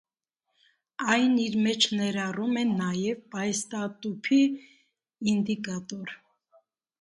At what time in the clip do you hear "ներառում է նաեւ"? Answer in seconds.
1.99-3.19